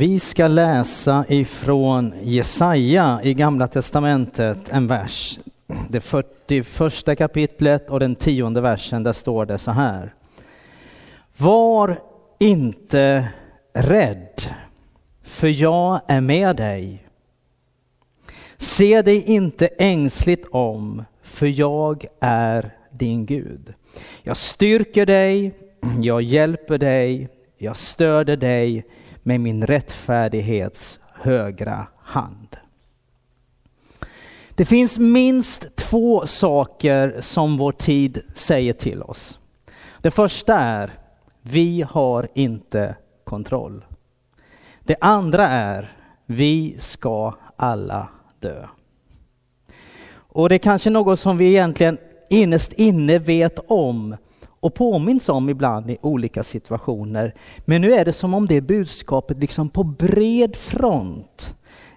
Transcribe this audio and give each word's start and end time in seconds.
Vi 0.00 0.18
ska 0.18 0.48
läsa 0.48 1.24
ifrån 1.28 2.14
Jesaja 2.22 3.20
i 3.22 3.34
Gamla 3.34 3.68
Testamentet 3.68 4.58
en 4.68 4.86
vers. 4.86 5.38
Det 5.88 6.00
41 6.00 7.18
kapitlet 7.18 7.90
och 7.90 8.00
den 8.00 8.14
tionde 8.14 8.60
versen, 8.60 9.02
där 9.02 9.12
står 9.12 9.46
det 9.46 9.58
så 9.58 9.70
här. 9.70 10.14
Var 11.36 12.02
inte 12.38 13.28
rädd, 13.72 14.42
för 15.22 15.48
jag 15.48 16.00
är 16.08 16.20
med 16.20 16.56
dig. 16.56 17.06
Se 18.56 19.02
dig 19.02 19.22
inte 19.24 19.66
ängsligt 19.66 20.46
om, 20.50 21.04
för 21.22 21.46
jag 21.46 22.06
är 22.20 22.70
din 22.90 23.26
Gud. 23.26 23.74
Jag 24.22 24.36
styrker 24.36 25.06
dig, 25.06 25.54
jag 26.00 26.22
hjälper 26.22 26.78
dig, 26.78 27.28
jag 27.58 27.76
stöder 27.76 28.36
dig 28.36 28.84
med 29.22 29.40
min 29.40 29.66
rättfärdighets 29.66 31.00
högra 31.14 31.86
hand. 31.98 32.56
Det 34.54 34.64
finns 34.64 34.98
minst 34.98 35.76
två 35.76 36.26
saker 36.26 37.16
som 37.20 37.56
vår 37.56 37.72
tid 37.72 38.22
säger 38.34 38.72
till 38.72 39.02
oss. 39.02 39.38
Det 40.00 40.10
första 40.10 40.58
är, 40.58 40.90
vi 41.42 41.82
har 41.82 42.28
inte 42.34 42.94
kontroll. 43.24 43.84
Det 44.80 44.96
andra 45.00 45.48
är, 45.48 45.92
vi 46.26 46.76
ska 46.78 47.34
alla 47.56 48.08
dö. 48.38 48.66
Och 50.12 50.48
det 50.48 50.54
är 50.54 50.58
kanske 50.58 50.90
något 50.90 51.20
som 51.20 51.36
vi 51.36 51.48
egentligen 51.48 51.98
innerst 52.30 52.72
inne 52.72 53.18
vet 53.18 53.58
om, 53.66 54.16
och 54.60 54.74
påminns 54.74 55.28
om 55.28 55.48
ibland 55.48 55.90
i 55.90 55.98
olika 56.00 56.42
situationer. 56.42 57.34
Men 57.58 57.80
nu 57.80 57.94
är 57.94 58.04
det 58.04 58.12
som 58.12 58.34
om 58.34 58.46
det 58.46 58.60
budskapet 58.60 59.38
liksom 59.38 59.68
på 59.68 59.84
bred 59.84 60.56
front 60.56 61.54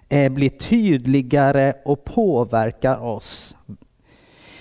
eh, 0.08 0.32
blir 0.32 0.50
tydligare 0.50 1.74
och 1.84 2.04
påverkar 2.04 3.02
oss. 3.02 3.56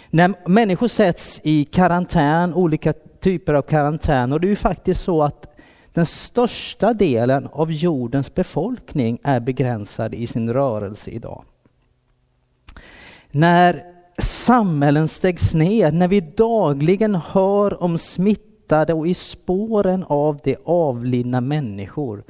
När 0.09 0.50
människor 0.50 0.88
sätts 0.88 1.42
i 1.44 1.66
karantän, 1.66 2.54
olika 2.54 2.94
typer 3.20 3.54
av 3.54 3.62
karantän, 3.62 4.34
och 4.34 4.40
det 4.40 4.48
är 4.48 4.50
ju 4.50 4.56
faktiskt 4.56 5.04
så 5.04 5.24
att 5.24 5.58
den 5.94 6.06
största 6.06 6.94
delen 6.94 7.48
av 7.52 7.72
jordens 7.72 8.36
befolkning 8.36 9.20
är 9.24 9.40
begränsad 9.40 10.14
i 10.14 10.28
sin 10.28 10.54
rörelse 10.54 11.12
idag. 11.12 11.44
När 13.31 13.93
samhällen 14.24 15.08
stängs 15.08 15.54
ner, 15.54 15.92
när 15.92 16.08
vi 16.08 16.22
dagligen 16.22 17.16
hör 17.16 17.84
om 17.84 17.98
smittade 17.98 18.94
och 18.94 19.08
i 19.08 19.14
spåren 19.14 20.04
av 20.04 20.40
det 20.44 20.58
avlidna 20.66 21.42
människor, 21.42 22.24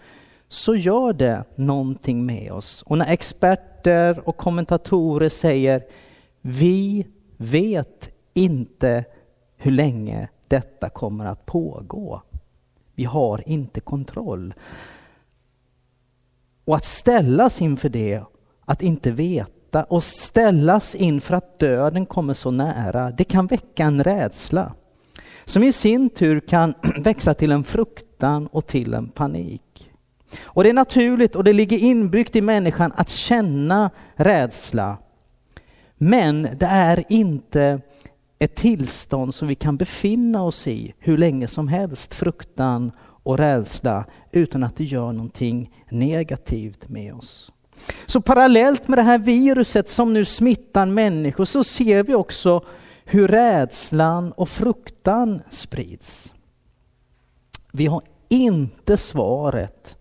så 0.48 0.76
gör 0.76 1.14
det 1.14 1.44
någonting 1.56 2.26
med 2.26 2.52
oss. 2.52 2.84
Och 2.86 2.98
när 2.98 3.12
experter 3.12 4.30
och 4.30 4.38
kommentatorer 4.38 5.30
säger 5.30 5.84
vi 6.42 7.08
vet 7.38 8.10
inte 8.34 9.06
hur 9.58 9.72
länge 9.72 10.30
detta 10.48 10.90
kommer 10.90 11.26
att 11.26 11.46
pågå. 11.46 12.22
Vi 12.96 13.04
har 13.04 13.50
inte 13.50 13.80
kontroll. 13.80 14.54
Och 16.66 16.76
att 16.76 16.86
ställas 16.86 17.62
inför 17.62 17.90
det, 17.90 18.24
att 18.66 18.82
inte 18.82 19.12
veta 19.12 19.63
veta 19.74 19.84
och 19.84 20.04
ställas 20.04 20.96
inför 20.96 21.36
att 21.36 21.60
döden 21.60 22.06
kommer 22.06 22.34
så 22.34 22.52
nära, 22.52 23.12
det 23.12 23.24
kan 23.24 23.48
väcka 23.48 23.84
en 23.84 24.04
rädsla 24.04 24.74
som 25.46 25.64
i 25.64 25.72
sin 25.72 26.10
tur 26.10 26.40
kan 26.40 26.74
växa 27.04 27.34
till 27.34 27.52
en 27.52 27.64
fruktan 27.64 28.48
och 28.48 28.68
till 28.68 28.94
en 28.94 29.10
panik. 29.10 29.90
Och 30.42 30.64
det 30.64 30.70
är 30.70 30.74
naturligt 30.74 31.36
och 31.36 31.44
det 31.44 31.54
ligger 31.54 31.78
inbyggt 31.78 32.36
i 32.36 32.42
människan 32.42 32.92
att 32.96 33.10
känna 33.10 33.92
rädsla. 34.16 34.98
Men 35.98 36.48
det 36.58 36.66
är 36.66 37.04
inte 37.10 37.82
ett 38.40 38.56
tillstånd 38.56 39.34
som 39.34 39.48
vi 39.48 39.56
kan 39.56 39.78
befinna 39.78 40.44
oss 40.44 40.68
i 40.68 40.94
hur 41.00 41.18
länge 41.18 41.48
som 41.48 41.68
helst, 41.68 42.14
fruktan 42.14 42.92
och 43.26 43.38
rädsla, 43.38 44.06
utan 44.32 44.64
att 44.64 44.76
det 44.76 44.84
gör 44.84 45.12
någonting 45.12 45.70
negativt 45.90 46.90
med 46.90 47.14
oss. 47.14 47.53
Så 48.06 48.22
parallellt 48.22 48.88
med 48.88 48.98
det 48.98 49.04
här 49.04 49.18
viruset 49.18 49.90
som 49.90 50.14
nu 50.14 50.26
smittar 50.26 50.86
människor 50.86 51.46
så 51.46 51.64
ser 51.64 52.04
vi 52.04 52.16
också 52.16 52.66
hur 53.06 53.28
rädslan 53.28 54.32
och 54.32 54.50
fruktan 54.50 55.42
sprids. 55.50 56.34
Vi 57.72 57.86
har 57.86 58.02
inte 58.30 58.98
svaret 58.98 59.98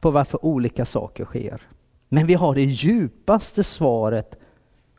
på 0.00 0.10
varför 0.10 0.44
olika 0.44 0.84
saker 0.84 1.24
sker. 1.24 1.62
Men 2.08 2.26
vi 2.26 2.34
har 2.34 2.54
det 2.54 2.64
djupaste 2.64 3.64
svaret 3.64 4.38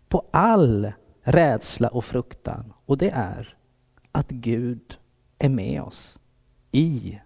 på 0.09 0.25
all 0.31 0.91
rädsla 1.23 1.87
och 1.87 2.05
fruktan 2.05 2.73
och 2.85 2.97
det 2.97 3.09
är 3.09 3.55
att 4.11 4.29
Gud 4.29 4.97
är 5.39 5.49
med 5.49 5.81
oss 5.81 6.19
i 6.71 7.19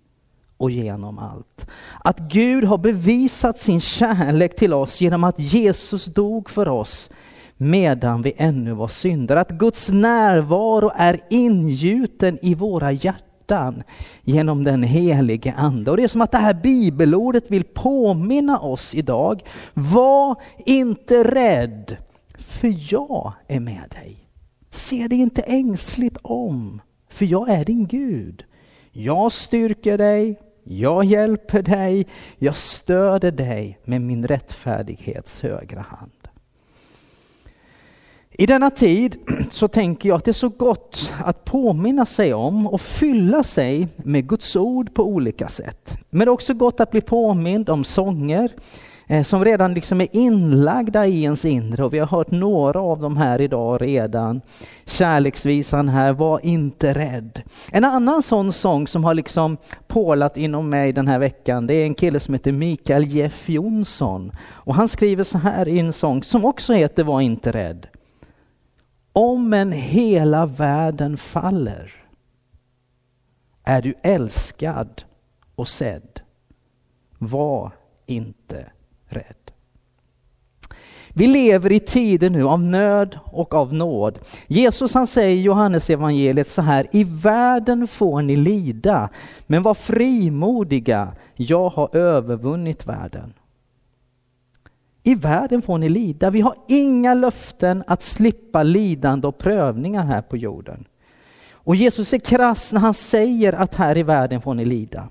och 0.62 0.72
genom 0.72 1.20
allt. 1.20 1.68
Att 2.04 2.20
Gud 2.20 2.64
har 2.64 2.78
bevisat 2.78 3.60
sin 3.60 3.80
kärlek 3.80 4.56
till 4.56 4.74
oss 4.74 5.02
genom 5.02 5.24
att 5.24 5.40
Jesus 5.40 6.06
dog 6.06 6.50
för 6.50 6.68
oss 6.68 7.10
medan 7.58 8.22
vi 8.22 8.34
ännu 8.38 8.74
var 8.74 8.88
syndare. 8.88 9.42
Att 9.42 9.52
Guds 9.52 9.90
närvaro 9.90 10.92
är 10.96 11.20
ingjuten 11.30 12.40
i 12.42 12.56
våra 12.56 12.92
hjärtan 12.92 13.84
genom 14.24 14.64
den 14.64 14.84
helige 14.84 15.54
Ande. 15.58 15.92
Och 15.92 15.98
det 15.98 16.04
är 16.04 16.08
som 16.08 16.22
att 16.22 16.32
det 16.32 16.38
här 16.38 16.54
bibelordet 16.54 17.52
vill 17.52 17.64
påminna 17.64 18.60
oss 18.60 18.96
idag. 18.96 19.44
Var 19.74 20.36
inte 20.66 21.24
rädd, 21.24 21.98
för 22.38 22.94
jag 22.94 23.34
är 23.48 23.60
med 23.60 23.84
dig. 23.92 24.28
Se 24.70 25.08
dig 25.08 25.20
inte 25.20 25.42
ängsligt 25.42 26.18
om, 26.22 26.82
för 27.10 27.26
jag 27.26 27.50
är 27.50 27.66
din 27.66 27.88
Gud. 27.88 28.44
Jag 28.92 29.32
styrker 29.32 29.98
dig, 29.98 30.40
jag 30.64 31.04
hjälper 31.04 31.62
dig, 31.62 32.08
jag 32.38 32.56
stöder 32.56 33.32
dig 33.32 33.80
med 33.84 34.02
min 34.02 34.28
rättfärdighets 34.28 35.42
högra 35.42 35.82
hand. 35.82 36.12
I 38.32 38.46
denna 38.46 38.70
tid 38.70 39.18
så 39.50 39.68
tänker 39.68 40.10
jag 40.10 40.16
att 40.18 40.26
det 40.26 40.32
är 40.32 40.34
så 40.34 40.50
gott 40.50 41.14
att 41.24 41.46
påminna 41.46 42.06
sig 42.06 42.34
om 42.34 42.68
och 42.68 42.82
fylla 42.82 43.44
sig 43.44 43.88
med 43.96 44.28
Guds 44.28 44.56
ord 44.56 44.94
på 44.94 45.04
olika 45.04 45.48
sätt. 45.48 45.98
Men 46.10 46.20
det 46.20 46.26
är 46.26 46.30
också 46.30 46.54
gott 46.54 46.80
att 46.80 46.92
bli 46.92 47.02
påmind 47.02 47.70
om 47.70 47.84
sånger, 47.84 48.52
Eh, 49.12 49.24
som 49.24 49.46
redan 49.46 49.74
liksom 49.74 50.02
är 50.02 50.08
inlagda 50.12 51.08
i 51.08 51.24
ens 51.24 51.46
inre 51.46 51.84
och 51.84 51.94
vi 51.94 52.00
har 52.00 52.08
hört 52.08 52.32
några 52.32 52.82
av 52.82 53.00
dem 53.00 53.18
här 53.18 53.42
idag 53.42 53.82
redan. 53.82 54.42
Kärleksvisan 54.86 55.90
här, 55.90 56.14
var 56.14 56.46
inte 56.46 56.94
rädd. 56.94 57.42
En 57.72 57.86
annan 57.86 58.24
sån 58.24 58.52
sång 58.52 58.88
som 58.88 59.04
har 59.04 59.14
liksom 59.14 59.58
pålat 59.88 60.38
inom 60.38 60.70
mig 60.70 60.94
den 60.94 61.08
här 61.08 61.20
veckan, 61.20 61.68
det 61.68 61.74
är 61.74 61.86
en 61.86 61.96
kille 61.96 62.20
som 62.20 62.34
heter 62.34 62.52
Mikael 62.52 63.08
Jeff 63.08 63.50
Jonsson. 63.50 64.32
Och 64.50 64.76
han 64.76 64.90
skriver 64.90 65.24
så 65.24 65.38
här 65.38 65.68
i 65.68 65.80
en 65.80 65.94
sång 65.94 66.24
som 66.24 66.46
också 66.46 66.74
heter 66.74 67.04
Var 67.04 67.22
inte 67.22 67.52
rädd. 67.52 67.88
Om 69.14 69.54
en 69.54 69.72
hela 69.72 70.46
världen 70.46 71.18
faller 71.18 71.94
är 73.64 73.82
du 73.82 73.94
älskad 74.04 75.04
och 75.56 75.68
sedd. 75.68 76.22
Var 77.18 77.72
inte 78.06 78.72
rädd. 79.14 79.36
Vi 81.14 81.28
lever 81.28 81.72
i 81.72 81.80
tider 81.80 82.30
nu 82.30 82.48
av 82.48 82.62
nöd 82.64 83.20
och 83.26 83.54
av 83.54 83.74
nåd. 83.74 84.20
Jesus 84.48 84.94
han 84.94 85.08
säger 85.08 85.38
i 85.38 85.42
Johannes 85.42 85.90
evangeliet 85.90 86.50
så 86.50 86.62
här, 86.62 86.88
i 86.92 87.04
världen 87.04 87.88
får 87.88 88.22
ni 88.22 88.36
lida, 88.36 89.10
men 89.48 89.64
var 89.64 89.74
frimodiga, 89.74 91.12
jag 91.36 91.70
har 91.70 91.96
övervunnit 91.96 92.88
världen. 92.88 93.34
I 95.04 95.16
världen 95.16 95.62
får 95.62 95.78
ni 95.78 95.90
lida. 95.90 96.30
Vi 96.30 96.42
har 96.42 96.56
inga 96.68 97.14
löften 97.14 97.84
att 97.88 98.04
slippa 98.04 98.64
lidande 98.64 99.28
och 99.28 99.38
prövningar 99.38 100.06
här 100.06 100.22
på 100.22 100.38
jorden. 100.38 100.86
Och 101.52 101.76
Jesus 101.76 102.14
är 102.14 102.20
krass 102.20 102.72
när 102.72 102.80
han 102.80 102.94
säger 102.94 103.54
att 103.54 103.76
här 103.76 103.98
i 103.98 104.04
världen 104.04 104.42
får 104.42 104.54
ni 104.54 104.66
lida. 104.66 105.10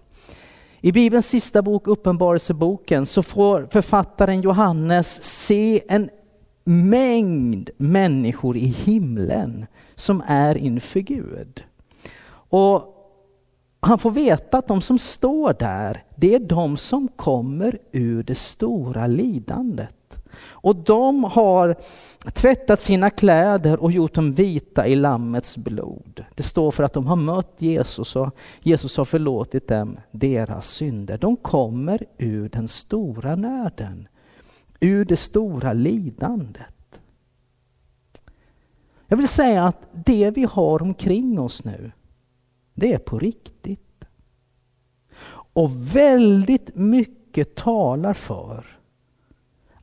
I 0.81 0.93
Bibelns 0.93 1.27
sista 1.27 1.63
bok, 1.63 1.87
Uppenbarelseboken, 1.87 3.07
så 3.07 3.23
får 3.23 3.67
författaren 3.71 4.41
Johannes 4.41 5.23
se 5.23 5.83
en 5.89 6.11
mängd 6.65 7.71
människor 7.77 8.57
i 8.57 8.65
himlen 8.65 9.67
som 9.95 10.23
är 10.27 10.57
inför 10.57 11.01
Gud. 11.01 11.65
Och 12.33 12.97
han 13.81 13.99
får 13.99 14.11
veta 14.11 14.59
att 14.59 14.69
de 14.69 14.81
som 14.81 14.99
står 14.99 15.53
där, 15.59 16.05
det 16.17 16.35
är 16.35 16.39
de 16.39 16.77
som 16.77 17.09
kommer 17.09 17.79
ur 17.93 18.23
det 18.23 18.35
stora 18.35 19.07
lidandet. 19.07 19.95
Och 20.39 20.77
de 20.77 21.25
har 21.25 21.77
tvättat 22.33 22.81
sina 22.81 23.11
kläder 23.11 23.83
och 23.83 23.93
gjort 23.93 24.15
dem 24.15 24.33
vita 24.33 24.87
i 24.87 24.97
Lammets 24.97 25.57
blod. 25.57 26.25
Det 26.35 26.43
står 26.43 26.71
för 26.71 26.83
att 26.83 26.93
de 26.93 27.07
har 27.07 27.17
mött 27.17 27.55
Jesus 27.59 28.17
och 28.17 28.37
Jesus 28.61 28.97
har 28.97 29.05
förlåtit 29.05 29.69
dem 29.69 29.97
deras 30.11 30.69
synder. 30.69 31.19
De 31.19 31.37
kommer 31.37 32.07
ur 32.19 32.49
den 32.49 32.69
stora 32.69 33.37
nöden, 33.37 34.09
ur 34.81 35.05
det 35.05 35.17
stora 35.17 35.73
lidandet. 35.73 37.01
Jag 39.07 39.17
vill 39.17 39.29
säga 39.29 39.65
att 39.65 39.89
det 39.93 40.31
vi 40.31 40.45
har 40.45 40.83
omkring 40.83 41.39
oss 41.39 41.65
nu, 41.65 41.93
det 42.75 42.93
är 42.93 42.99
på 42.99 43.19
riktigt. 43.19 44.05
Och 45.53 45.71
väldigt 45.97 46.77
mycket 46.77 47.55
talar 47.55 48.15
för 48.15 48.80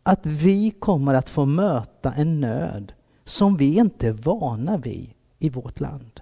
att 0.08 0.26
vi 0.26 0.72
kommer 0.72 1.14
att 1.14 1.30
få 1.30 1.46
möta 1.46 2.14
en 2.14 2.42
nöd 2.42 2.94
som 3.24 3.58
vi 3.58 3.78
inte 3.78 4.08
är 4.08 4.12
vana 4.12 4.78
vid 4.78 5.14
i 5.40 5.50
vårt 5.50 5.80
land. 5.80 6.22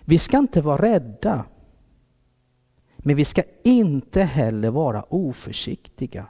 Vi 0.00 0.18
ska 0.18 0.38
inte 0.38 0.60
vara 0.60 0.82
rädda, 0.82 1.44
men 2.96 3.16
vi 3.16 3.24
ska 3.24 3.42
inte 3.64 4.22
heller 4.22 4.70
vara 4.70 5.04
oförsiktiga. 5.08 6.26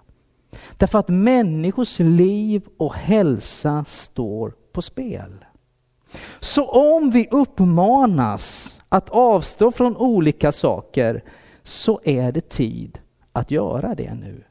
Därför 0.76 0.98
att 0.98 1.08
människors 1.08 1.98
liv 1.98 2.66
och 2.76 2.94
hälsa 2.94 3.84
står 3.84 4.54
på 4.72 4.82
spel. 4.82 5.44
Så 6.40 6.68
om 6.68 7.10
vi 7.10 7.28
uppmanas 7.30 8.80
att 8.88 9.08
avstå 9.08 9.70
från 9.70 9.96
olika 9.96 10.52
saker 10.52 11.24
så 11.62 12.00
är 12.04 12.32
det 12.32 12.48
tid 12.48 12.98
att 13.32 13.50
göra 13.50 13.94
det 13.94 14.14
nu 14.14 14.44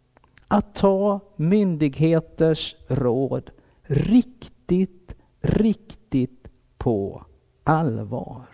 att 0.47 0.75
ta 0.75 1.19
myndigheters 1.35 2.75
råd 2.87 3.49
riktigt, 3.83 5.15
riktigt 5.41 6.47
på 6.77 7.25
allvar. 7.63 8.45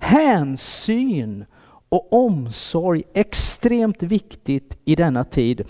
Hänsyn 0.00 1.44
och 1.88 2.12
omsorg 2.12 3.02
extremt 3.14 4.02
viktigt 4.02 4.78
i 4.84 4.96
denna 4.96 5.24
tid. 5.24 5.64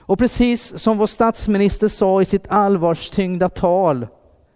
Och 0.00 0.18
precis 0.18 0.78
som 0.78 0.98
vår 0.98 1.06
statsminister 1.06 1.88
sa 1.88 2.22
i 2.22 2.24
sitt 2.24 2.48
allvarstyngda 2.48 3.48
tal 3.48 4.06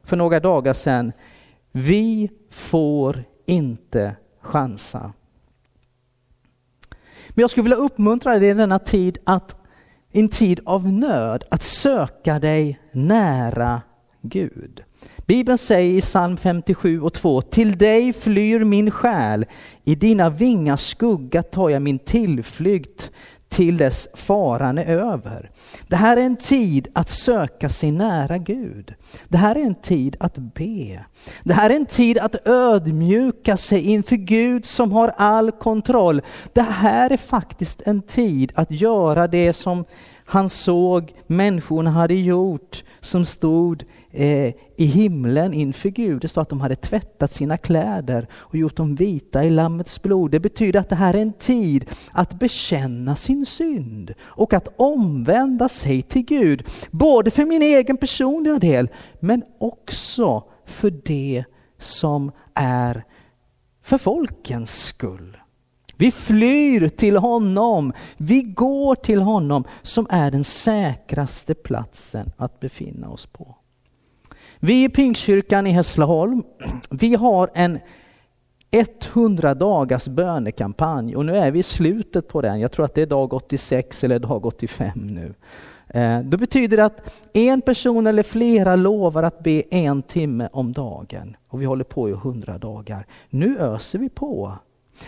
för 0.03 0.17
några 0.17 0.41
dagar 0.41 0.73
sedan, 0.73 1.13
vi 1.73 2.31
får 2.51 3.25
inte 3.47 4.17
chansa. 4.41 5.13
Men 7.29 7.43
jag 7.43 7.51
skulle 7.51 7.63
vilja 7.63 7.77
uppmuntra 7.77 8.39
dig 8.39 8.49
i 8.49 8.55
denna 8.55 8.79
tid 8.79 9.19
att 9.25 9.57
en 10.13 10.29
tid 10.29 10.61
av 10.65 10.93
nöd, 10.93 11.45
att 11.51 11.63
söka 11.63 12.39
dig 12.39 12.81
nära 12.93 13.83
Gud. 14.23 14.83
Bibeln 15.27 15.59
säger 15.59 15.99
i 15.99 16.01
psalm 16.01 16.37
57 16.37 17.01
och 17.01 17.13
2, 17.13 17.43
till 17.43 17.79
dig 17.79 18.13
flyr 18.13 18.65
min 18.65 18.91
själ, 18.91 19.47
i 19.85 19.95
dina 19.95 20.31
vingars 20.31 20.81
skugga 20.81 21.43
tar 21.43 21.69
jag 21.69 21.83
min 21.83 21.99
tillflykt 21.99 23.11
till 23.53 23.77
dess 23.77 24.09
faran 24.15 24.79
är 24.79 24.87
över. 24.87 25.51
Det 25.89 25.97
här 25.97 26.17
är 26.17 26.23
en 26.23 26.37
tid 26.37 26.89
att 26.93 27.11
söka 27.11 27.69
sig 27.69 27.91
nära 27.91 28.39
Gud. 28.39 28.95
Det 29.29 29.39
här 29.39 29.57
är 29.57 29.61
en 29.61 29.75
tid 29.75 30.17
att 30.21 30.39
be. 30.39 31.05
Det 31.43 31.55
här 31.55 31.71
är 31.71 31.75
en 31.75 31.87
tid 31.87 32.19
att 32.19 32.49
ödmjuka 32.49 33.57
sig 33.57 33.81
inför 33.81 34.17
Gud 34.17 34.65
som 34.65 34.93
har 34.93 35.15
all 35.17 35.53
kontroll. 35.53 36.23
Det 36.53 36.63
här 36.63 37.11
är 37.11 37.17
faktiskt 37.17 37.83
en 37.87 38.03
tid 38.03 38.53
att 38.55 38.71
göra 38.71 39.27
det 39.27 39.53
som 39.53 39.85
han 40.33 40.51
såg 40.51 41.15
människorna 41.27 41.91
hade 41.91 42.15
gjort 42.15 42.85
som 43.01 43.25
stod 43.25 43.85
eh, 44.11 44.55
i 44.77 44.85
himlen 44.85 45.55
inför 45.55 45.89
Gud. 45.89 46.21
Det 46.21 46.29
står 46.29 46.43
att 46.43 46.49
de 46.49 46.61
hade 46.61 46.77
tvättat 46.77 47.33
sina 47.33 47.57
kläder 47.57 48.29
och 48.35 48.57
gjort 48.57 48.77
dem 48.77 48.95
vita 48.95 49.45
i 49.45 49.51
Lammets 49.51 50.03
blod. 50.03 50.31
Det 50.31 50.41
betyder 50.41 50.81
att 50.81 50.89
det 50.89 50.97
här 50.97 51.15
är 51.15 51.19
en 51.19 51.33
tid 51.33 51.85
att 52.13 52.39
bekänna 52.39 53.17
sin 53.17 53.47
synd 53.47 54.15
och 54.21 54.53
att 54.53 54.69
omvända 54.77 55.69
sig 55.69 56.03
till 56.03 56.25
Gud. 56.25 56.65
Både 56.91 57.31
för 57.31 57.45
min 57.45 57.63
egen 57.63 57.97
personliga 57.97 58.59
del 58.59 58.89
men 59.21 59.43
också 59.59 60.45
för 60.67 60.91
det 60.91 61.45
som 61.79 62.33
är 62.55 63.05
för 63.83 63.99
folkens 63.99 64.85
skull. 64.85 65.37
Vi 66.03 66.11
flyr 66.11 66.89
till 66.89 67.17
honom. 67.17 67.93
Vi 68.17 68.43
går 68.43 68.95
till 68.95 69.21
honom 69.21 69.65
som 69.83 70.07
är 70.11 70.31
den 70.31 70.45
säkraste 70.45 71.55
platsen 71.55 72.31
att 72.37 72.61
befinna 72.61 73.11
oss 73.11 73.27
på. 73.27 73.55
Vi 74.61 74.85
i 74.85 74.89
Pingstkyrkan 74.89 75.67
i 75.67 75.71
Hässleholm, 75.71 76.43
vi 76.91 77.15
har 77.15 77.51
en 77.55 77.79
100 78.71 79.55
dagars 79.55 80.09
bönekampanj 80.09 81.17
och 81.17 81.27
nu 81.27 81.37
är 81.37 81.51
vi 81.51 81.59
i 81.59 81.63
slutet 81.63 82.29
på 82.29 82.41
den. 82.41 82.61
Jag 82.61 82.73
tror 82.73 82.85
att 82.85 82.95
det 82.95 83.03
är 83.03 83.07
dag 83.07 83.33
86 83.33 84.05
eller 84.05 84.19
dag 84.19 84.47
85 84.47 84.91
nu. 84.95 85.35
Eh, 85.89 86.21
då 86.21 86.37
betyder 86.37 86.77
det 86.77 86.85
att 86.85 87.27
en 87.33 87.61
person 87.61 88.07
eller 88.07 88.23
flera 88.23 88.77
lovar 88.77 89.23
att 89.23 89.43
be 89.43 89.63
en 89.71 90.03
timme 90.03 90.49
om 90.53 90.73
dagen 90.73 91.37
och 91.49 91.61
vi 91.61 91.65
håller 91.65 91.85
på 91.85 92.09
i 92.09 92.13
100 92.13 92.59
dagar. 92.59 93.07
Nu 93.31 93.59
öser 93.59 93.99
vi 93.99 94.09
på. 94.09 94.59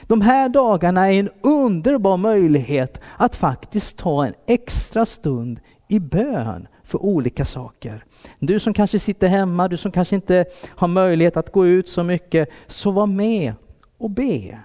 De 0.03 0.21
här 0.21 0.49
dagarna 0.49 1.13
är 1.13 1.21
en 1.21 1.31
underbar 1.43 2.17
möjlighet 2.17 3.01
att 3.17 3.37
faktiskt 3.37 3.97
ta 3.97 4.27
en 4.27 4.35
extra 4.47 5.07
stund 5.07 5.61
i 5.89 6.01
bön 6.01 6.69
för 6.85 7.03
olika 7.03 7.45
saker. 7.45 8.05
Du 8.39 8.61
som 8.61 8.75
kanske 8.75 8.99
sitter 8.99 9.29
hemma, 9.29 9.69
du 9.69 9.77
som 9.77 9.93
kanske 9.93 10.15
inte 10.15 10.45
har 10.69 10.89
möjlighet 10.89 11.37
att 11.37 11.53
gå 11.53 11.67
ut 11.67 11.89
så 11.89 12.03
mycket, 12.03 12.49
så 12.67 12.91
var 12.91 13.07
med 13.07 13.55
och 13.99 14.11
be. 14.11 14.59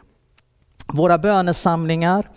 Våra 0.93 1.17
bönesamlingar 1.17 2.29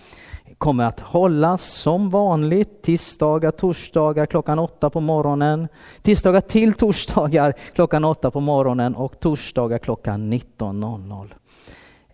kommer 0.58 0.84
att 0.84 1.00
hållas 1.00 1.64
som 1.64 2.10
vanligt 2.10 2.82
tisdagar, 2.82 3.50
torsdagar 3.50 4.26
klockan 4.26 4.58
åtta 4.58 4.90
på 4.90 5.00
morgonen, 5.00 5.68
tisdagar 6.02 6.40
till 6.40 6.74
torsdagar 6.74 7.54
klockan 7.74 8.04
åtta 8.04 8.30
på 8.30 8.40
morgonen 8.40 8.94
och 8.94 9.20
torsdagar 9.20 9.78
klockan 9.78 10.32
19.00. 10.32 11.32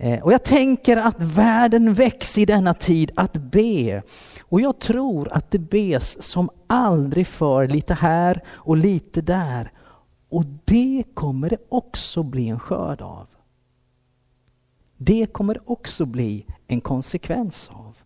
Eh, 0.00 0.20
och 0.22 0.32
jag 0.32 0.44
tänker 0.44 0.96
att 0.96 1.22
världen 1.22 1.94
väcks 1.94 2.38
i 2.38 2.44
denna 2.44 2.74
tid 2.74 3.10
att 3.16 3.32
be. 3.32 4.02
Och 4.42 4.60
jag 4.60 4.78
tror 4.78 5.32
att 5.32 5.50
det 5.50 5.58
bes 5.58 6.22
som 6.22 6.50
aldrig 6.66 7.26
förr, 7.26 7.66
lite 7.66 7.94
här 7.94 8.42
och 8.48 8.76
lite 8.76 9.20
där. 9.20 9.72
Och 10.28 10.44
det 10.64 11.04
kommer 11.14 11.50
det 11.50 11.58
också 11.68 12.22
bli 12.22 12.48
en 12.48 12.60
skörd 12.60 13.02
av. 13.02 13.26
Det 14.96 15.26
kommer 15.26 15.54
det 15.54 15.60
också 15.64 16.06
bli 16.06 16.46
en 16.66 16.80
konsekvens 16.80 17.70
av. 17.72 17.96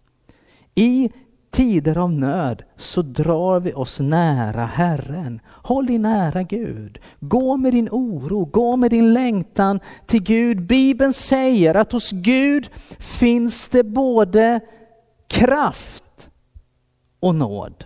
I 0.75 1.11
tider 1.53 1.99
av 1.99 2.13
nöd 2.13 2.63
så 2.77 3.03
drar 3.03 3.61
vi 3.61 3.73
oss 3.73 4.01
nära 4.01 4.65
Herren. 4.65 5.41
Håll 5.47 5.87
dig 5.87 5.99
nära 5.99 6.43
Gud. 6.43 6.99
Gå 7.21 7.57
med 7.57 7.73
din 7.73 7.89
oro, 7.91 8.45
gå 8.45 8.77
med 8.77 8.91
din 8.91 9.13
längtan 9.13 9.81
till 10.07 10.23
Gud. 10.23 10.67
Bibeln 10.67 11.13
säger 11.13 11.75
att 11.75 11.93
hos 11.93 12.11
Gud 12.11 12.71
finns 12.99 13.69
det 13.69 13.85
både 13.85 14.61
kraft 15.29 16.31
och 17.21 17.35
nåd. 17.35 17.85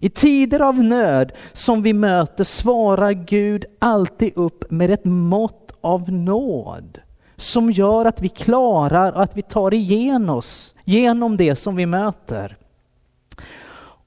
I 0.00 0.10
tider 0.10 0.60
av 0.60 0.82
nöd 0.82 1.32
som 1.52 1.82
vi 1.82 1.92
möter 1.92 2.44
svarar 2.44 3.12
Gud 3.12 3.64
alltid 3.78 4.32
upp 4.36 4.70
med 4.70 4.90
ett 4.90 5.04
mått 5.04 5.72
av 5.80 6.12
nåd 6.12 7.00
som 7.36 7.70
gör 7.70 8.04
att 8.04 8.22
vi 8.22 8.28
klarar 8.28 9.12
och 9.12 9.22
att 9.22 9.36
vi 9.36 9.42
tar 9.42 9.74
igen 9.74 10.30
oss 10.30 10.74
genom 10.84 11.36
det 11.36 11.56
som 11.56 11.76
vi 11.76 11.86
möter. 11.86 12.56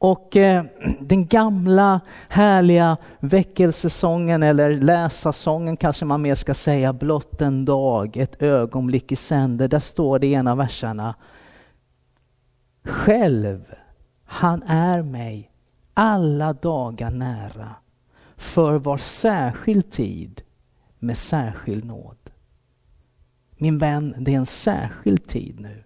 Och 0.07 0.35
eh, 0.35 0.65
den 0.99 1.27
gamla 1.27 2.01
härliga 2.29 2.97
väckelsesången 3.19 4.43
eller 4.43 4.69
läsasången 4.79 5.77
kanske 5.77 6.05
man 6.05 6.21
mer 6.21 6.35
ska 6.35 6.53
säga, 6.53 6.93
blott 6.93 7.41
en 7.41 7.65
dag, 7.65 8.17
ett 8.17 8.41
ögonblick 8.41 9.11
i 9.11 9.15
sänder. 9.15 9.67
Där 9.67 9.79
står 9.79 10.19
det 10.19 10.27
i 10.27 10.33
en 10.33 10.47
av 10.47 10.57
verserna. 10.57 11.15
Själv, 12.83 13.75
han 14.25 14.63
är 14.63 15.01
mig 15.01 15.51
alla 15.93 16.53
dagar 16.53 17.11
nära, 17.11 17.75
för 18.37 18.79
var 18.79 18.97
särskild 18.97 19.91
tid 19.91 20.41
med 20.99 21.17
särskild 21.17 21.85
nåd. 21.85 22.17
min 23.57 23.77
vän, 23.77 24.15
det 24.17 24.33
är 24.33 24.37
en 24.37 24.45
särskild 24.45 25.27
tid 25.27 25.59
nu. 25.59 25.83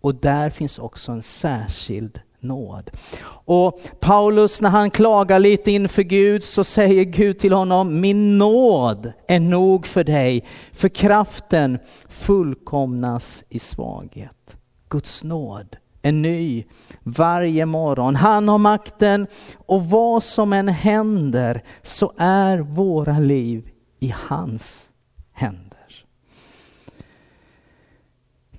Och 0.00 0.14
där 0.14 0.50
finns 0.50 0.78
också 0.78 1.12
en 1.12 1.22
särskild 1.22 2.20
nåd. 2.40 2.90
Och 3.28 3.80
Paulus 4.00 4.60
när 4.60 4.70
han 4.70 4.90
klagar 4.90 5.38
lite 5.38 5.70
inför 5.70 6.02
Gud 6.02 6.44
så 6.44 6.64
säger 6.64 7.04
Gud 7.04 7.38
till 7.38 7.52
honom, 7.52 8.00
min 8.00 8.38
nåd 8.38 9.12
är 9.28 9.40
nog 9.40 9.86
för 9.86 10.04
dig, 10.04 10.44
för 10.72 10.88
kraften 10.88 11.78
fullkomnas 12.08 13.44
i 13.48 13.58
svaghet. 13.58 14.56
Guds 14.88 15.24
nåd 15.24 15.76
är 16.02 16.12
ny 16.12 16.64
varje 17.02 17.66
morgon. 17.66 18.16
Han 18.16 18.48
har 18.48 18.58
makten 18.58 19.26
och 19.66 19.84
vad 19.84 20.22
som 20.22 20.52
än 20.52 20.68
händer 20.68 21.62
så 21.82 22.12
är 22.18 22.58
våra 22.58 23.18
liv 23.18 23.70
i 24.00 24.14
hans 24.28 24.92
händer. 25.32 25.67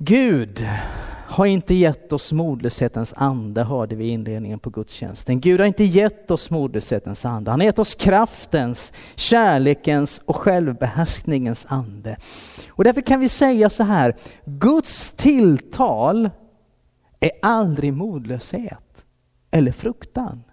Gud 0.02 0.68
har 1.28 1.46
inte 1.46 1.74
gett 1.74 2.14
oss 2.14 2.32
modlöshetens 2.32 3.14
ande, 3.18 3.64
hörde 3.64 3.96
vi 3.96 4.06
i 4.06 4.10
inledningen 4.10 4.60
på 4.60 4.70
gudstjänsten. 4.70 5.40
Gud 5.40 5.60
har 5.60 5.68
inte 5.68 5.84
gett 5.84 6.32
oss 6.32 6.50
modlöshetens 6.50 7.26
ande. 7.26 7.52
Han 7.52 7.60
har 7.60 7.66
gett 7.66 7.80
oss 7.80 7.96
kraftens, 7.96 8.94
kärlekens 9.16 10.22
och 10.26 10.36
självbehärskningens 10.36 11.66
ande. 11.70 12.18
Och 12.70 12.84
därför 12.84 13.02
kan 13.02 13.20
vi 13.20 13.30
säga 13.30 13.70
så 13.70 13.84
här, 13.84 14.16
Guds 14.46 15.12
tilltal 15.12 16.30
är 17.20 17.32
aldrig 17.42 17.94
modlöshet 17.94 19.06
eller 19.52 19.72
fruktan. 19.72 20.44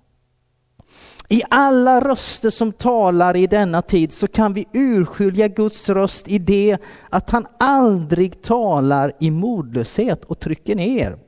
I 1.28 1.42
alla 1.50 2.00
röster 2.00 2.50
som 2.50 2.73
talar 2.73 3.37
i 3.37 3.47
denna 3.47 3.83
tid 3.83 4.12
så 4.12 4.28
kan 4.28 4.52
vi 4.52 4.66
urskilja 4.73 5.49
Guds 5.49 5.88
röst 5.88 6.28
i 6.28 6.38
det 6.38 6.78
att 7.11 7.30
han 7.30 7.47
aldrig 7.59 8.42
talar 8.42 9.12
i 9.21 9.30
modlöshet 9.30 10.25
och 10.25 10.40
trycker 10.40 10.76
ner. 10.76 11.18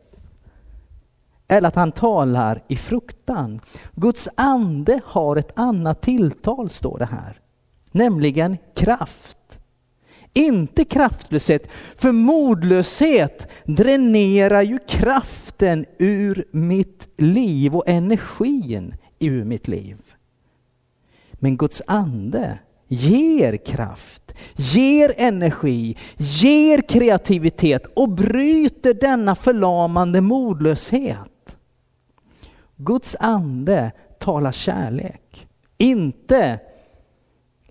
Eller 1.49 1.69
att 1.69 1.75
han 1.75 1.93
talar 1.93 2.63
i 2.69 2.77
fruktan. 2.77 3.61
Guds 3.95 4.29
ande 4.35 5.01
har 5.05 5.37
ett 5.37 5.59
annat 5.59 6.03
tilltal, 6.03 6.69
står 6.69 6.99
det 6.99 7.05
här. 7.07 7.41
Nämligen 7.93 8.57
kraft. 8.75 9.37
Inte 10.33 10.85
kraftlöshet, 10.85 11.69
för 11.97 12.13
modlöshet 12.13 13.49
dränerar 13.65 14.63
ju 14.63 14.79
kraften 14.89 15.87
ur 15.99 16.45
mitt 16.53 17.09
liv 17.17 17.77
och 17.77 17.89
energin 17.89 18.95
ur 19.19 19.45
mitt 19.45 19.69
liv. 19.69 19.97
Men 21.33 21.57
Guds 21.57 21.83
ande 21.87 22.59
ger 22.89 23.57
kraft, 23.57 24.35
ger 24.57 25.15
energi, 25.17 25.97
ger 26.17 26.89
kreativitet 26.89 27.87
och 27.97 28.09
bryter 28.09 28.95
denna 28.95 29.35
förlamande 29.35 30.21
modlöshet. 30.21 31.57
Guds 32.77 33.17
ande 33.21 33.93
talar 34.19 34.53
kärlek, 34.53 35.47
inte 35.79 36.61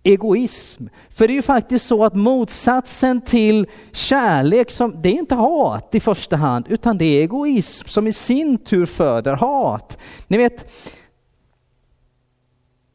egoism. 0.04 0.88
För 1.10 1.28
det 1.28 1.34
är 1.34 1.36
ju 1.36 1.42
faktiskt 1.42 1.88
så 1.88 2.04
att 2.04 2.16
motsatsen 2.16 3.22
till 3.22 3.68
kärlek, 3.92 4.72
som, 4.72 5.02
det 5.02 5.10
är 5.10 5.14
inte 5.14 5.36
hat 5.36 5.96
i 5.96 6.00
första 6.00 6.36
hand, 6.36 6.66
utan 6.70 6.98
det 6.98 7.06
är 7.06 7.22
egoism 7.22 7.88
som 7.88 8.08
i 8.08 8.14
sin 8.14 8.58
tur 8.58 8.86
föder 8.86 9.36
hat. 9.36 9.98
Ni 10.28 10.38
vet, 10.38 10.72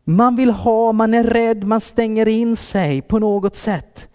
man 0.05 0.37
vill 0.37 0.51
ha, 0.51 0.93
man 0.93 1.15
är 1.15 1.25
rädd, 1.25 1.65
man 1.65 1.81
stänger 1.81 2.29
in 2.29 2.57
sig 2.57 3.03
på 3.03 3.19
något 3.19 3.57
sätt. 3.57 4.09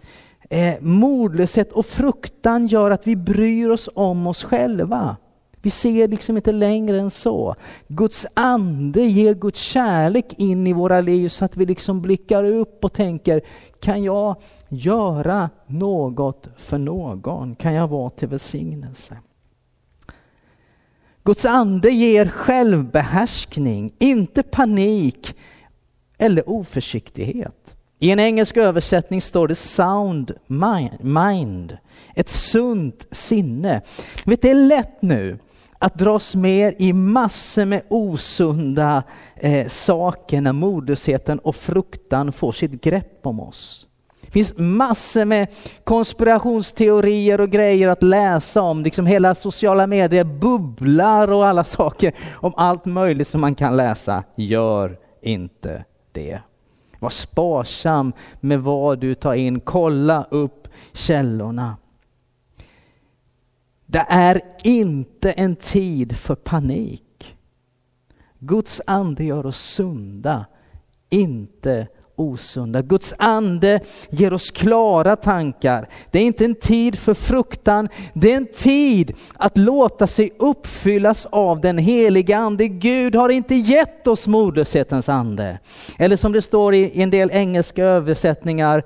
Eh, 0.49 0.75
modlöshet 0.81 1.71
och 1.71 1.85
fruktan 1.85 2.67
gör 2.67 2.91
att 2.91 3.07
vi 3.07 3.15
bryr 3.15 3.69
oss 3.69 3.89
om 3.95 4.27
oss 4.27 4.43
själva. 4.43 5.17
Vi 5.61 5.69
ser 5.69 6.07
liksom 6.07 6.35
inte 6.37 6.51
längre 6.51 6.99
än 6.99 7.11
så. 7.11 7.55
Guds 7.87 8.27
ande 8.33 9.01
ger 9.01 9.33
Guds 9.33 9.59
kärlek 9.59 10.33
in 10.37 10.67
i 10.67 10.73
våra 10.73 11.01
liv 11.01 11.29
så 11.29 11.45
att 11.45 11.57
vi 11.57 11.65
liksom 11.65 12.01
blickar 12.01 12.43
upp 12.43 12.85
och 12.85 12.93
tänker, 12.93 13.41
kan 13.79 14.03
jag 14.03 14.35
göra 14.69 15.49
något 15.67 16.47
för 16.57 16.77
någon? 16.77 17.55
Kan 17.55 17.73
jag 17.73 17.87
vara 17.87 18.09
till 18.09 18.27
välsignelse? 18.27 19.17
Guds 21.23 21.45
ande 21.45 21.89
ger 21.89 22.25
självbehärskning, 22.25 23.91
inte 23.99 24.43
panik, 24.43 25.35
eller 26.17 26.49
oförsiktighet. 26.49 27.75
I 27.99 28.11
en 28.11 28.19
engelsk 28.19 28.57
översättning 28.57 29.21
står 29.21 29.47
det 29.47 29.55
sound 29.55 30.31
mind, 31.01 31.77
ett 32.15 32.29
sunt 32.29 33.07
sinne. 33.11 33.81
Vet, 34.25 34.41
det 34.41 34.49
är 34.49 34.67
lätt 34.67 35.01
nu 35.01 35.39
att 35.79 35.95
dras 35.95 36.35
med 36.35 36.75
i 36.77 36.93
massor 36.93 37.65
med 37.65 37.81
osunda 37.89 39.03
eh, 39.35 39.67
saker 39.67 40.41
när 40.41 40.53
modlösheten 40.53 41.39
och 41.39 41.55
fruktan 41.55 42.31
får 42.31 42.51
sitt 42.51 42.81
grepp 42.81 43.19
om 43.23 43.39
oss. 43.39 43.87
Det 44.21 44.31
finns 44.31 44.53
massor 44.57 45.25
med 45.25 45.47
konspirationsteorier 45.83 47.41
och 47.41 47.49
grejer 47.49 47.87
att 47.87 48.03
läsa 48.03 48.61
om. 48.61 48.83
Liksom 48.83 49.05
hela 49.05 49.35
sociala 49.35 49.87
medier 49.87 50.23
bubblar 50.23 51.31
och 51.31 51.47
alla 51.47 51.63
saker 51.63 52.13
om 52.33 52.53
allt 52.57 52.85
möjligt 52.85 53.27
som 53.27 53.41
man 53.41 53.55
kan 53.55 53.77
läsa. 53.77 54.23
Gör 54.35 54.97
inte 55.21 55.83
det. 56.11 56.41
Var 56.99 57.09
sparsam 57.09 58.13
med 58.39 58.61
vad 58.61 58.99
du 58.99 59.15
tar 59.15 59.33
in. 59.33 59.59
Kolla 59.59 60.23
upp 60.23 60.67
källorna. 60.93 61.77
Det 63.85 64.05
är 64.09 64.41
inte 64.63 65.31
en 65.31 65.55
tid 65.55 66.17
för 66.17 66.35
panik. 66.35 67.37
Guds 68.39 68.81
ande 68.87 69.23
gör 69.23 69.45
oss 69.45 69.57
sunda, 69.57 70.45
inte 71.09 71.87
osunda. 72.17 72.81
Guds 72.81 73.13
ande 73.17 73.79
ger 74.09 74.33
oss 74.33 74.51
klara 74.51 75.15
tankar. 75.15 75.87
Det 76.11 76.19
är 76.19 76.23
inte 76.23 76.45
en 76.45 76.55
tid 76.55 76.99
för 76.99 77.13
fruktan, 77.13 77.89
det 78.13 78.33
är 78.33 78.37
en 78.37 78.47
tid 78.57 79.13
att 79.35 79.57
låta 79.57 80.07
sig 80.07 80.31
uppfyllas 80.39 81.25
av 81.25 81.61
den 81.61 81.77
heliga 81.77 82.37
ande. 82.37 82.67
Gud 82.67 83.15
har 83.15 83.29
inte 83.29 83.55
gett 83.55 84.07
oss 84.07 84.27
modlöshetens 84.27 85.09
ande. 85.09 85.59
Eller 85.97 86.15
som 86.15 86.31
det 86.31 86.41
står 86.41 86.75
i 86.75 87.01
en 87.01 87.09
del 87.09 87.29
engelska 87.33 87.83
översättningar, 87.83 88.83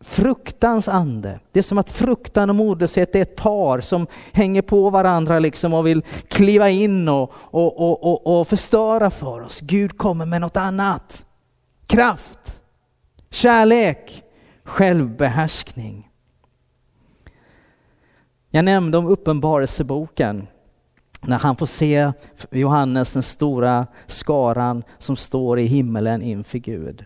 fruktans 0.00 0.88
ande. 0.88 1.40
Det 1.52 1.58
är 1.58 1.62
som 1.62 1.78
att 1.78 1.90
fruktan 1.90 2.50
och 2.50 2.56
modlöshet 2.56 3.14
är 3.14 3.22
ett 3.22 3.36
par 3.36 3.80
som 3.80 4.06
hänger 4.32 4.62
på 4.62 4.90
varandra 4.90 5.38
liksom 5.38 5.74
och 5.74 5.86
vill 5.86 6.02
kliva 6.28 6.70
in 6.70 7.08
och, 7.08 7.32
och, 7.34 7.80
och, 7.80 8.04
och, 8.04 8.40
och 8.40 8.48
förstöra 8.48 9.10
för 9.10 9.40
oss. 9.40 9.60
Gud 9.60 9.98
kommer 9.98 10.26
med 10.26 10.40
något 10.40 10.56
annat 10.56 11.24
kraft, 11.88 12.60
kärlek, 13.30 14.22
självbehärskning. 14.64 16.10
Jag 18.50 18.64
nämnde 18.64 18.98
om 18.98 19.06
Uppenbarelseboken 19.06 20.46
när 21.20 21.38
han 21.38 21.56
får 21.56 21.66
se 21.66 22.12
Johannes, 22.50 23.12
den 23.12 23.22
stora 23.22 23.86
skaran 24.06 24.82
som 24.98 25.16
står 25.16 25.58
i 25.58 25.64
himmelen 25.64 26.22
inför 26.22 26.58
Gud. 26.58 27.04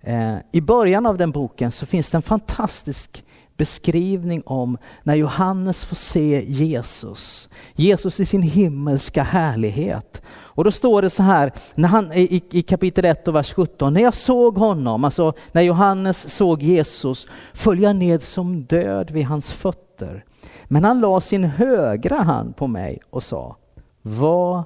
Eh, 0.00 0.36
I 0.52 0.60
början 0.60 1.06
av 1.06 1.18
den 1.18 1.30
boken 1.30 1.72
så 1.72 1.86
finns 1.86 2.10
det 2.10 2.16
en 2.18 2.22
fantastisk 2.22 3.24
beskrivning 3.56 4.42
om 4.46 4.78
när 5.02 5.14
Johannes 5.14 5.84
får 5.84 5.96
se 5.96 6.44
Jesus. 6.46 7.48
Jesus 7.74 8.20
i 8.20 8.26
sin 8.26 8.42
himmelska 8.42 9.22
härlighet. 9.22 10.22
Och 10.54 10.64
då 10.64 10.70
står 10.70 11.02
det 11.02 11.10
så 11.10 11.22
här 11.22 11.52
när 11.74 11.88
han, 11.88 12.12
i, 12.12 12.42
i 12.50 12.62
kapitel 12.62 13.04
1 13.04 13.28
och 13.28 13.34
vers 13.34 13.54
17. 13.54 13.94
När 13.94 14.00
jag 14.00 14.14
såg 14.14 14.58
honom, 14.58 15.04
alltså 15.04 15.32
när 15.52 15.62
Johannes 15.62 16.34
såg 16.34 16.62
Jesus, 16.62 17.28
föll 17.52 17.80
jag 17.80 17.96
ned 17.96 18.22
som 18.22 18.64
död 18.64 19.10
vid 19.10 19.24
hans 19.24 19.52
fötter. 19.52 20.24
Men 20.64 20.84
han 20.84 21.00
la 21.00 21.20
sin 21.20 21.44
högra 21.44 22.16
hand 22.16 22.56
på 22.56 22.66
mig 22.66 23.00
och 23.10 23.22
sa, 23.22 23.56
var 24.02 24.64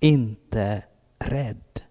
inte 0.00 0.82
rädd. 1.18 1.83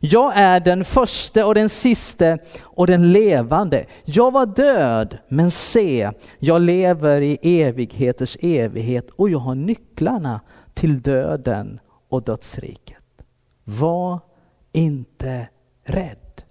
Jag 0.00 0.32
är 0.36 0.60
den 0.60 0.84
första 0.84 1.46
och 1.46 1.54
den 1.54 1.68
siste 1.68 2.38
och 2.60 2.86
den 2.86 3.12
levande. 3.12 3.84
Jag 4.04 4.30
var 4.30 4.46
död, 4.46 5.18
men 5.28 5.50
se, 5.50 6.10
jag 6.38 6.60
lever 6.60 7.20
i 7.20 7.38
evigheters 7.42 8.36
evighet 8.40 9.10
och 9.10 9.30
jag 9.30 9.38
har 9.38 9.54
nycklarna 9.54 10.40
till 10.74 11.02
döden 11.02 11.80
och 12.08 12.22
dödsriket. 12.22 12.96
Var 13.64 14.20
inte 14.72 15.48
rädd. 15.84 16.42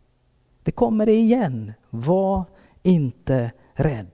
Det 0.63 0.71
kommer 0.71 1.05
det 1.05 1.15
igen. 1.15 1.73
Var 1.89 2.45
inte 2.83 3.51
rädd. 3.73 4.07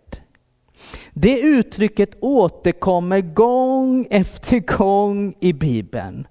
Det 1.13 1.39
uttrycket 1.39 2.09
återkommer 2.21 3.21
gång 3.21 4.07
efter 4.09 4.77
gång 4.77 5.33
i 5.39 5.53
Bibeln. 5.53 6.27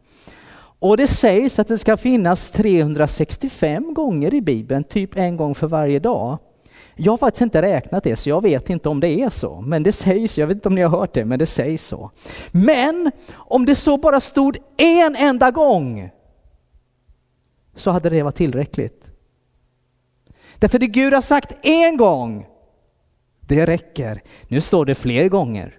Och 0.82 0.96
det 0.96 1.06
sägs 1.06 1.58
att 1.58 1.68
det 1.68 1.78
ska 1.78 1.96
finnas 1.96 2.50
365 2.50 3.94
gånger 3.94 4.34
i 4.34 4.40
Bibeln, 4.40 4.84
typ 4.84 5.16
en 5.16 5.36
gång 5.36 5.54
för 5.54 5.66
varje 5.66 5.98
dag. 5.98 6.38
Jag 6.96 7.12
har 7.12 7.16
faktiskt 7.18 7.42
inte 7.42 7.62
räknat 7.62 8.04
det, 8.04 8.16
så 8.16 8.28
jag 8.28 8.42
vet 8.42 8.70
inte 8.70 8.88
om 8.88 9.00
det 9.00 9.08
är 9.08 9.28
så. 9.28 9.60
Men 9.60 9.82
det 9.82 9.92
sägs, 9.92 10.38
jag 10.38 10.46
vet 10.46 10.54
inte 10.54 10.68
om 10.68 10.74
ni 10.74 10.82
har 10.82 10.98
hört 10.98 11.14
det, 11.14 11.24
men 11.24 11.38
det 11.38 11.46
sägs 11.46 11.86
så. 11.86 12.10
Men 12.52 13.10
om 13.32 13.66
det 13.66 13.74
så 13.74 13.96
bara 13.96 14.20
stod 14.20 14.58
en 14.76 15.16
enda 15.16 15.50
gång, 15.50 16.10
så 17.76 17.90
hade 17.90 18.10
det 18.10 18.22
varit 18.22 18.36
tillräckligt. 18.36 19.08
Därför 20.58 20.78
det 20.78 20.86
Gud 20.86 21.14
har 21.14 21.22
sagt 21.22 21.56
en 21.62 21.96
gång, 21.96 22.46
det 23.40 23.66
räcker. 23.66 24.22
Nu 24.48 24.60
står 24.60 24.84
det 24.84 24.94
fler 24.94 25.28
gånger. 25.28 25.78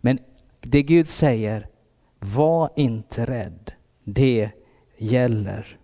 Men 0.00 0.18
det 0.60 0.82
Gud 0.82 1.08
säger, 1.08 1.66
var 2.18 2.70
inte 2.76 3.24
rädd. 3.24 3.71
Det 4.04 4.50
gäller. 4.98 5.78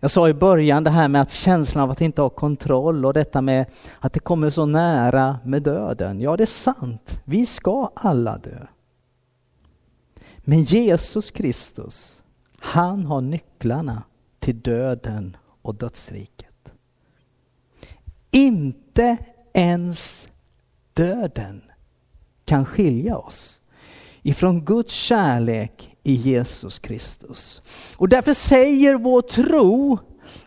Jag 0.00 0.10
sa 0.10 0.28
i 0.28 0.34
början 0.34 0.84
det 0.84 0.90
här 0.90 1.08
med 1.08 1.22
att 1.22 1.32
känslan 1.32 1.84
av 1.84 1.90
att 1.90 2.00
inte 2.00 2.22
ha 2.22 2.28
kontroll 2.28 3.04
och 3.04 3.12
detta 3.14 3.40
med 3.40 3.66
att 3.98 4.12
det 4.12 4.20
kommer 4.20 4.50
så 4.50 4.66
nära 4.66 5.38
med 5.44 5.62
döden. 5.62 6.20
Ja, 6.20 6.36
det 6.36 6.44
är 6.44 6.46
sant. 6.46 7.20
Vi 7.24 7.46
ska 7.46 7.90
alla 7.94 8.38
dö. 8.38 8.66
Men 10.38 10.62
Jesus 10.62 11.30
Kristus, 11.30 12.24
han 12.58 13.04
har 13.04 13.20
nycklarna 13.20 14.02
till 14.38 14.60
döden 14.60 15.36
och 15.62 15.74
dödsriket. 15.74 16.72
Inte 18.30 19.16
ens 19.52 20.28
döden 20.92 21.62
kan 22.44 22.66
skilja 22.66 23.18
oss 23.18 23.59
ifrån 24.22 24.64
Guds 24.64 24.94
kärlek 24.94 25.96
i 26.02 26.12
Jesus 26.12 26.78
Kristus. 26.78 27.62
Och 27.96 28.08
därför 28.08 28.34
säger 28.34 28.94
vår 28.94 29.22
tro 29.22 29.98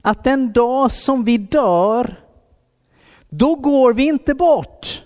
att 0.02 0.24
den 0.24 0.54
dag 0.54 0.92
som 0.92 1.24
vi 1.24 1.38
dör, 1.38 2.20
då 3.30 3.56
går 3.56 3.94
vi 3.94 4.08
inte 4.08 4.36
bort. 4.36 5.04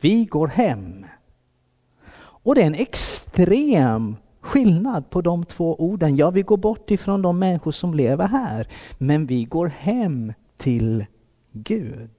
Vi 0.00 0.24
går 0.24 0.46
hem. 0.48 1.06
Och 2.18 2.54
det 2.54 2.62
är 2.62 2.66
en 2.66 2.74
extrem 2.74 4.16
skillnad 4.40 5.10
på 5.10 5.20
de 5.20 5.44
två 5.44 5.74
orden. 5.74 6.16
Ja, 6.16 6.30
vi 6.30 6.42
går 6.42 6.56
bort 6.56 6.90
ifrån 6.90 7.22
de 7.22 7.38
människor 7.38 7.72
som 7.72 7.94
lever 7.94 8.26
här, 8.26 8.68
men 8.98 9.26
vi 9.26 9.44
går 9.44 9.66
hem 9.66 10.32
till 10.56 11.06
Gud. 11.52 12.10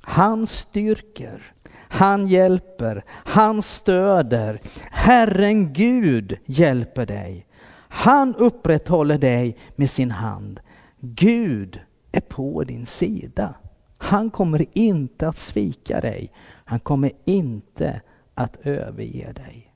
Han 0.00 0.46
styrker, 0.46 1.52
han 1.88 2.28
hjälper, 2.28 3.04
han 3.08 3.62
stöder. 3.62 4.60
Herren 4.90 5.72
Gud 5.72 6.36
hjälper 6.44 7.06
dig. 7.06 7.46
Han 7.88 8.34
upprätthåller 8.34 9.18
dig 9.18 9.56
med 9.76 9.90
sin 9.90 10.10
hand. 10.10 10.60
Gud 11.00 11.80
är 12.12 12.20
på 12.20 12.64
din 12.64 12.86
sida. 12.86 13.54
Han 13.98 14.30
kommer 14.30 14.66
inte 14.72 15.28
att 15.28 15.38
svika 15.38 16.00
dig. 16.00 16.32
Han 16.64 16.80
kommer 16.80 17.12
inte 17.24 18.00
att 18.34 18.56
överge 18.66 19.32
dig. 19.32 19.74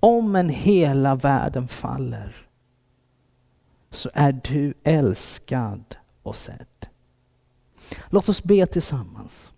Om 0.00 0.36
en 0.36 0.48
hela 0.48 1.14
världen 1.14 1.68
faller 1.68 2.46
så 3.90 4.10
är 4.14 4.32
du 4.32 4.74
älskad 4.84 5.96
och 6.22 6.36
sedd. 6.36 6.86
Låt 8.08 8.28
oss 8.28 8.42
be 8.42 8.66
tillsammans. 8.66 9.52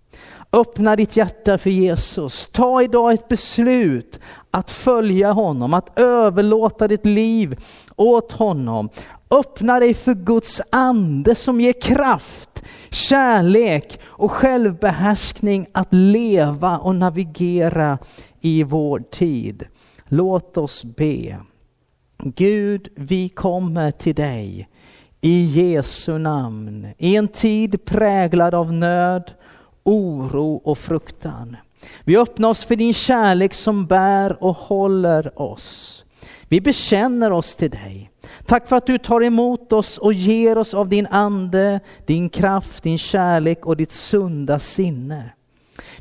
Öppna 0.52 0.96
ditt 0.96 1.16
hjärta 1.16 1.58
för 1.58 1.70
Jesus. 1.70 2.48
Ta 2.52 2.82
idag 2.82 3.12
ett 3.12 3.28
beslut 3.28 4.20
att 4.50 4.70
följa 4.70 5.32
honom, 5.32 5.74
att 5.74 5.98
överlåta 5.98 6.88
ditt 6.88 7.06
liv 7.06 7.56
åt 7.96 8.32
honom. 8.32 8.88
Öppna 9.30 9.80
dig 9.80 9.94
för 9.94 10.14
Guds 10.14 10.62
ande 10.70 11.34
som 11.34 11.60
ger 11.60 11.80
kraft, 11.80 12.62
kärlek 12.90 14.00
och 14.04 14.30
självbehärskning 14.30 15.66
att 15.72 15.94
leva 15.94 16.78
och 16.78 16.94
navigera 16.94 17.98
i 18.40 18.62
vår 18.62 18.98
tid. 18.98 19.64
Låt 20.08 20.56
oss 20.56 20.84
be. 20.84 21.40
Gud, 22.24 22.88
vi 22.94 23.28
kommer 23.28 23.90
till 23.90 24.14
dig 24.14 24.68
i 25.20 25.44
Jesu 25.44 26.18
namn, 26.18 26.88
i 26.98 27.16
en 27.16 27.28
tid 27.28 27.84
präglad 27.84 28.54
av 28.54 28.72
nöd, 28.72 29.30
oro 29.84 30.54
och 30.64 30.78
fruktan. 30.78 31.56
Vi 32.04 32.16
öppnar 32.16 32.48
oss 32.48 32.64
för 32.64 32.76
din 32.76 32.94
kärlek 32.94 33.54
som 33.54 33.86
bär 33.86 34.42
och 34.42 34.56
håller 34.56 35.40
oss. 35.40 36.04
Vi 36.48 36.60
bekänner 36.60 37.32
oss 37.32 37.56
till 37.56 37.70
dig. 37.70 38.10
Tack 38.46 38.68
för 38.68 38.76
att 38.76 38.86
du 38.86 38.98
tar 38.98 39.22
emot 39.22 39.72
oss 39.72 39.98
och 39.98 40.12
ger 40.12 40.58
oss 40.58 40.74
av 40.74 40.88
din 40.88 41.06
ande, 41.06 41.80
din 42.06 42.28
kraft, 42.28 42.82
din 42.82 42.98
kärlek 42.98 43.66
och 43.66 43.76
ditt 43.76 43.92
sunda 43.92 44.58
sinne. 44.58 45.30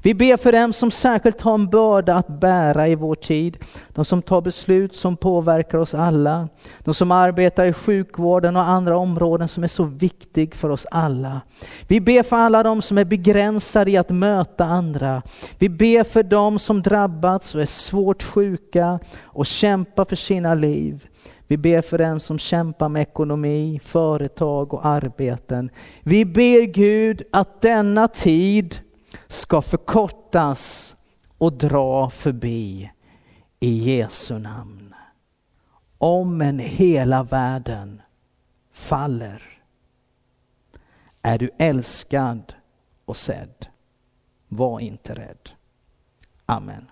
Vi 0.04 0.14
ber 0.14 0.38
för 0.38 0.52
dem 0.52 0.74
som 0.74 0.92
särskilt 0.92 1.42
har 1.42 1.54
en 1.54 1.70
börda 1.70 2.16
att 2.16 2.40
bära 2.40 2.88
i 2.88 2.96
vår 2.96 3.16
tid. 3.16 3.58
De 3.90 4.06
som 4.06 4.22
tar 4.22 4.42
beslut 4.42 4.96
som 4.96 5.18
påverkar 5.18 5.78
oss 5.78 5.94
alla. 5.94 6.50
De 6.80 6.94
som 6.94 7.12
arbetar 7.12 7.66
i 7.66 7.74
sjukvården 7.74 8.56
och 8.56 8.64
andra 8.64 8.98
områden 8.98 9.48
som 9.48 9.64
är 9.64 9.68
så 9.68 9.84
viktig 9.84 10.56
för 10.56 10.70
oss 10.70 10.86
alla. 10.92 11.42
Vi 11.88 12.02
ber 12.02 12.24
för 12.24 12.36
alla 12.36 12.64
de 12.64 12.82
som 12.82 12.98
är 12.98 13.06
begränsade 13.06 13.92
i 13.92 13.98
att 13.98 14.10
möta 14.10 14.66
andra. 14.66 15.22
Vi 15.58 15.70
ber 15.70 16.04
för 16.04 16.24
dem 16.24 16.60
som 16.60 16.82
drabbats 16.82 17.56
och 17.56 17.62
är 17.62 17.66
svårt 17.66 18.24
sjuka 18.24 19.00
och 19.24 19.46
kämpar 19.46 20.06
för 20.06 20.16
sina 20.16 20.54
liv. 20.54 21.08
Vi 21.48 21.58
ber 21.58 21.82
för 21.82 21.98
dem 21.98 22.20
som 22.20 22.40
kämpar 22.40 22.90
med 22.90 23.02
ekonomi, 23.02 23.80
företag 23.84 24.74
och 24.74 24.86
arbeten. 24.86 25.70
Vi 26.04 26.26
ber 26.26 26.62
Gud 26.62 27.24
att 27.32 27.62
denna 27.62 28.08
tid 28.08 28.80
ska 29.32 29.62
förkortas 29.62 30.96
och 31.38 31.54
dra 31.54 32.10
förbi 32.10 32.92
i 33.60 33.96
Jesu 33.96 34.40
namn. 34.40 34.96
Om 35.98 36.42
en 36.42 36.60
hela 36.60 37.24
världen 37.24 38.02
faller 38.72 39.64
är 41.22 41.38
du 41.38 41.50
älskad 41.58 42.54
och 43.06 43.18
sedd. 43.18 43.68
Var 44.48 44.80
inte 44.80 45.16
rädd. 45.16 45.50
Amen. 46.46 46.92